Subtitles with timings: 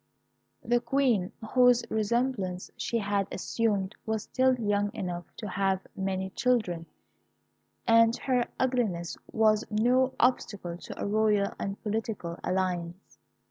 [0.63, 6.87] The Queen, whose resemblance she had assumed, was still young enough to have many children,
[7.85, 13.19] and her ugliness was no obstacle to a royal and political alliance.